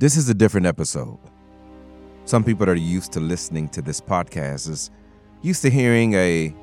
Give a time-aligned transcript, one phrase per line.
[0.00, 1.18] This is a different episode.
[2.24, 4.90] Some people that are used to listening to this podcast is
[5.42, 6.54] used to hearing a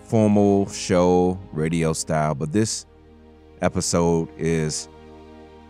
[0.00, 2.86] formal show, radio style, but this
[3.62, 4.88] episode is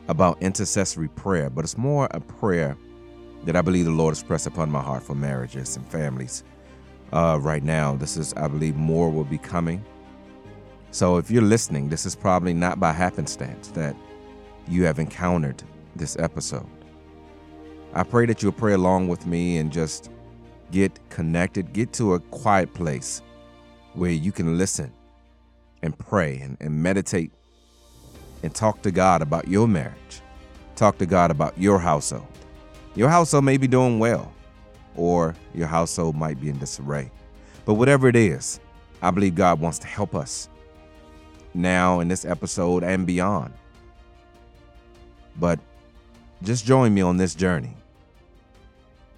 [0.09, 2.75] about intercessory prayer, but it's more a prayer
[3.45, 6.43] that I believe the Lord has pressed upon my heart for marriages and families.
[7.13, 9.85] Uh, right now, this is, I believe, more will be coming.
[10.91, 13.95] So if you're listening, this is probably not by happenstance that
[14.67, 15.63] you have encountered
[15.95, 16.80] this episode.
[17.93, 20.11] I pray that you'll pray along with me and just
[20.71, 23.21] get connected, get to a quiet place
[23.95, 24.93] where you can listen
[25.83, 27.33] and pray and, and meditate
[28.45, 30.23] and talk to God about your marriage.
[30.77, 32.27] Talk to God about your household.
[32.95, 34.33] Your household may be doing well,
[34.95, 37.11] or your household might be in disarray.
[37.65, 38.61] But whatever it is,
[39.03, 40.49] I believe God wants to help us
[41.55, 43.53] now in this episode and beyond.
[45.39, 45.59] But
[46.43, 47.75] just join me on this journey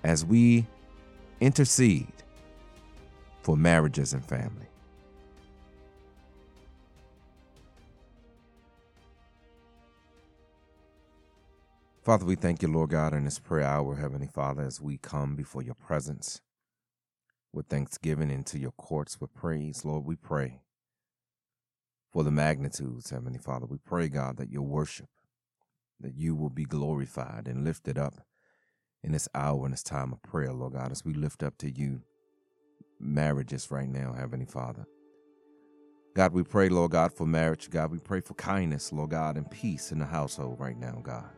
[0.04, 0.66] as we
[1.40, 2.12] intercede
[3.42, 4.66] for marriages and family.
[12.02, 15.36] Father, we thank you, Lord God, in this prayer hour, Heavenly Father, as we come
[15.36, 16.40] before your presence
[17.52, 19.84] with thanksgiving into your courts with praise.
[19.84, 20.62] Lord, we pray
[22.10, 23.66] for the magnitudes, Heavenly Father.
[23.66, 25.08] We pray, God, that your worship,
[26.00, 28.14] that you will be glorified and lifted up
[29.02, 31.70] in this hour and this time of prayer, Lord God, as we lift up to
[31.70, 32.02] you
[33.00, 34.86] marriages right now, Heavenly Father.
[36.14, 37.70] God, we pray, Lord God, for marriage.
[37.70, 41.30] God, we pray for kindness, Lord God, and peace in the household right now, God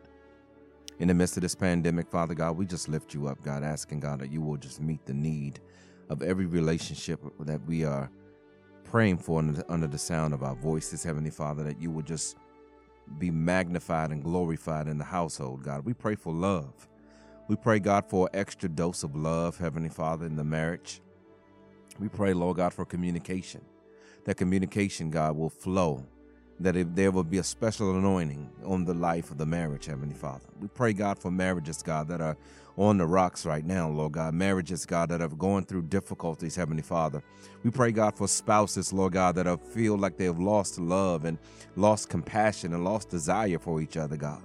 [0.98, 4.00] in the midst of this pandemic, Father God, we just lift you up, God, asking
[4.00, 5.60] God that you will just meet the need
[6.08, 8.10] of every relationship that we are
[8.84, 12.36] praying for under the sound of our voices, Heavenly Father, that you will just
[13.18, 15.84] be magnified and glorified in the household, God.
[15.84, 16.88] We pray for love.
[17.46, 21.02] We pray, God, for an extra dose of love, Heavenly Father, in the marriage.
[21.98, 23.60] We pray, Lord God, for communication.
[24.24, 26.06] That communication, God, will flow
[26.60, 30.14] that if there will be a special anointing on the life of the marriage, Heavenly
[30.14, 30.46] Father.
[30.60, 32.36] We pray, God, for marriages, God, that are
[32.76, 34.34] on the rocks right now, Lord God.
[34.34, 37.22] Marriages, God, that are going through difficulties, Heavenly Father.
[37.62, 41.38] We pray, God, for spouses, Lord God, that feel like they have lost love and
[41.76, 44.42] lost compassion and lost desire for each other, God.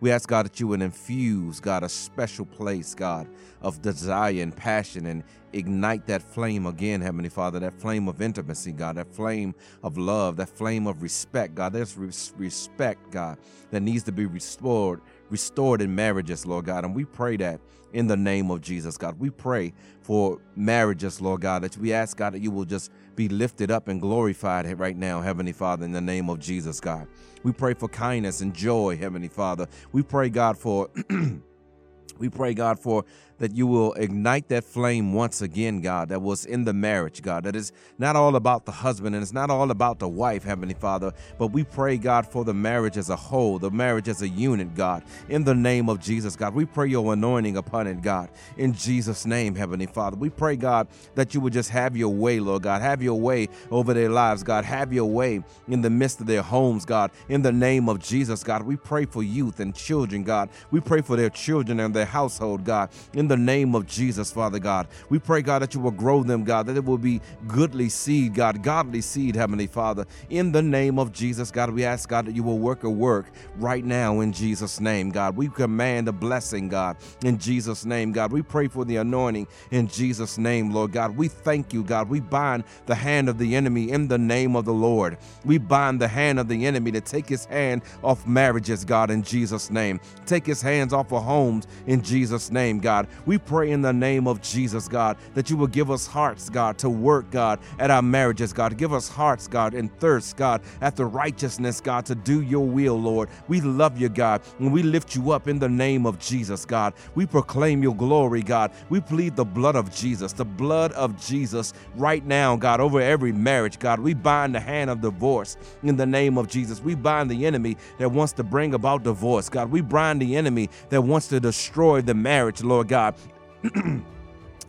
[0.00, 3.26] We ask, God, that you would infuse, God, a special place, God,
[3.62, 5.24] of desire and passion and
[5.56, 10.36] ignite that flame again, Heavenly Father, that flame of intimacy, God, that flame of love,
[10.36, 11.72] that flame of respect, God.
[11.72, 13.38] There's respect, God,
[13.70, 15.00] that needs to be restored,
[15.30, 16.84] restored in marriages, Lord God.
[16.84, 17.60] And we pray that
[17.92, 19.18] in the name of Jesus, God.
[19.18, 19.72] We pray
[20.02, 23.88] for marriages, Lord God, that we ask, God, that you will just be lifted up
[23.88, 27.08] and glorified right now, Heavenly Father, in the name of Jesus, God.
[27.42, 29.66] We pray for kindness and joy, Heavenly Father.
[29.92, 30.90] We pray, God, for.
[32.18, 33.04] we pray, God, for
[33.38, 37.44] that you will ignite that flame once again, God, that was in the marriage, God.
[37.44, 40.74] That is not all about the husband and it's not all about the wife, Heavenly
[40.74, 44.28] Father, but we pray, God, for the marriage as a whole, the marriage as a
[44.28, 45.02] unit, God.
[45.28, 48.30] In the name of Jesus, God, we pray your anointing upon it, God.
[48.56, 52.40] In Jesus' name, Heavenly Father, we pray, God, that you would just have your way,
[52.40, 52.82] Lord God.
[52.82, 54.64] Have your way over their lives, God.
[54.64, 57.10] Have your way in the midst of their homes, God.
[57.28, 60.48] In the name of Jesus, God, we pray for youth and children, God.
[60.70, 62.90] We pray for their children and their household, God.
[63.12, 64.86] In in the name of Jesus, Father God.
[65.08, 68.34] We pray, God, that you will grow them, God, that it will be goodly seed,
[68.34, 70.06] God, godly seed, Heavenly Father.
[70.30, 73.26] In the name of Jesus, God, we ask, God, that you will work a work
[73.56, 75.36] right now in Jesus' name, God.
[75.36, 78.30] We command a blessing, God, in Jesus' name, God.
[78.30, 81.16] We pray for the anointing in Jesus' name, Lord God.
[81.16, 82.08] We thank you, God.
[82.08, 85.18] We bind the hand of the enemy in the name of the Lord.
[85.44, 89.24] We bind the hand of the enemy to take his hand off marriages, God, in
[89.24, 89.98] Jesus' name.
[90.26, 93.08] Take his hands off of homes in Jesus' name, God.
[93.24, 96.78] We pray in the name of Jesus, God, that you will give us hearts, God,
[96.78, 98.76] to work, God, at our marriages, God.
[98.76, 103.28] Give us hearts, God, and thirst, God, after righteousness, God, to do your will, Lord.
[103.48, 106.94] We love you, God, and we lift you up in the name of Jesus, God.
[107.14, 108.72] We proclaim your glory, God.
[108.88, 113.32] We plead the blood of Jesus, the blood of Jesus right now, God, over every
[113.32, 114.00] marriage, God.
[114.00, 116.80] We bind the hand of divorce in the name of Jesus.
[116.80, 119.70] We bind the enemy that wants to bring about divorce, God.
[119.70, 123.05] We bind the enemy that wants to destroy the marriage, Lord God.
[123.64, 124.15] uh,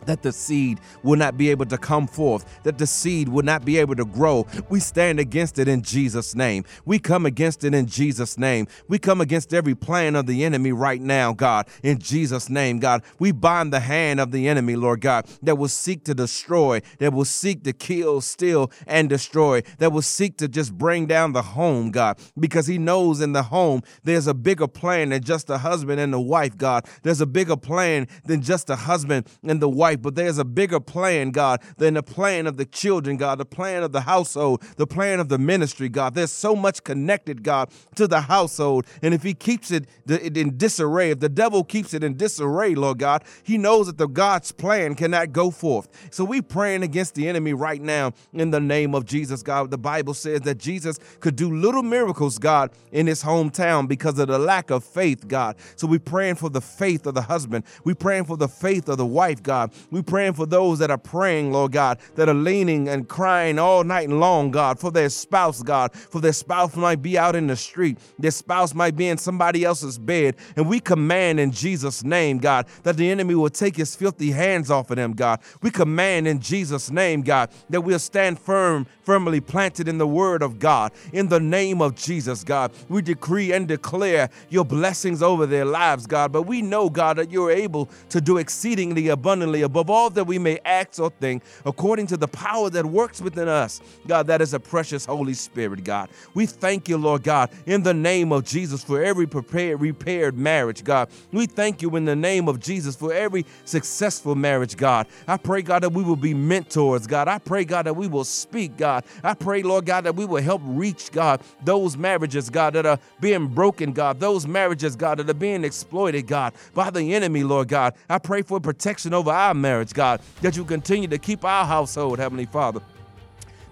[0.08, 3.64] that the seed will not be able to come forth, that the seed will not
[3.64, 4.46] be able to grow.
[4.70, 6.64] We stand against it in Jesus' name.
[6.86, 8.66] We come against it in Jesus' name.
[8.88, 13.02] We come against every plan of the enemy right now, God, in Jesus' name, God.
[13.18, 17.12] We bind the hand of the enemy, Lord God, that will seek to destroy, that
[17.12, 21.42] will seek to kill, steal, and destroy, that will seek to just bring down the
[21.42, 25.58] home, God, because he knows in the home there's a bigger plan than just a
[25.58, 26.86] husband and a wife, God.
[27.02, 30.44] There's a bigger plan than just a husband and the wife life, but there's a
[30.44, 34.62] bigger plan, God, than the plan of the children, God, the plan of the household,
[34.76, 36.14] the plan of the ministry, God.
[36.14, 38.86] There's so much connected, God, to the household.
[39.02, 42.98] And if He keeps it in disarray, if the devil keeps it in disarray, Lord
[42.98, 45.88] God, He knows that the God's plan cannot go forth.
[46.10, 49.70] So we praying against the enemy right now in the name of Jesus, God.
[49.70, 54.28] The Bible says that Jesus could do little miracles, God, in his hometown because of
[54.28, 55.56] the lack of faith, God.
[55.76, 57.64] So we praying for the faith of the husband.
[57.84, 59.72] We praying for the faith of the wife, God.
[59.90, 63.84] We praying for those that are praying, Lord God, that are leaning and crying all
[63.84, 67.56] night long, God, for their spouse, God, for their spouse might be out in the
[67.56, 67.98] street.
[68.18, 70.36] Their spouse might be in somebody else's bed.
[70.56, 74.70] And we command in Jesus' name, God, that the enemy will take his filthy hands
[74.70, 75.40] off of them, God.
[75.62, 80.42] We command in Jesus' name, God, that we'll stand firm, firmly planted in the word
[80.42, 80.92] of God.
[81.12, 86.06] In the name of Jesus, God, we decree and declare your blessings over their lives,
[86.06, 86.32] God.
[86.32, 90.38] But we know, God, that you're able to do exceedingly abundantly above all that we
[90.38, 93.80] may act or think, according to the power that works within us.
[94.06, 96.08] God, that is a precious Holy Spirit, God.
[96.34, 100.82] We thank you, Lord God, in the name of Jesus for every prepared, repaired marriage,
[100.84, 101.10] God.
[101.32, 105.06] We thank you in the name of Jesus for every successful marriage, God.
[105.26, 107.28] I pray, God, that we will be mentors, God.
[107.28, 109.04] I pray, God, that we will speak, God.
[109.22, 112.98] I pray, Lord God, that we will help reach, God, those marriages, God, that are
[113.20, 114.18] being broken, God.
[114.20, 117.94] Those marriages, God, that are being exploited, God, by the enemy, Lord God.
[118.08, 122.18] I pray for protection over our marriage, God, that you continue to keep our household,
[122.18, 122.80] Heavenly Father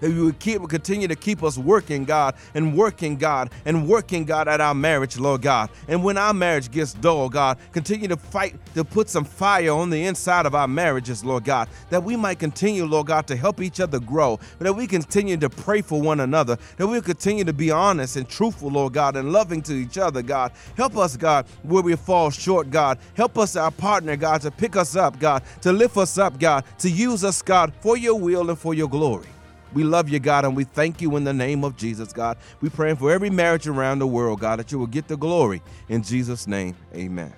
[0.01, 4.25] that you would keep continue to keep us working, God, and working, God, and working,
[4.25, 5.71] God, at our marriage, Lord God.
[5.89, 9.91] And when our marriage gets dull, God, continue to fight to put some fire on
[9.91, 13.61] the inside of our marriages, Lord God, that we might continue, Lord God, to help
[13.61, 17.53] each other grow, that we continue to pray for one another, that we'll continue to
[17.53, 20.53] be honest and truthful, Lord God, and loving to each other, God.
[20.77, 22.99] Help us, God, where we fall short, God.
[23.15, 26.65] Help us, our partner, God, to pick us up, God, to lift us up, God,
[26.79, 29.27] to use us, God, for your will and for your glory.
[29.73, 32.39] We love you, God, and we thank you in the name of Jesus, God.
[32.61, 35.63] We praying for every marriage around the world, God, that you will get the glory.
[35.89, 37.33] In Jesus' name, amen.